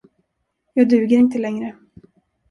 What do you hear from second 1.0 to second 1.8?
inte längre.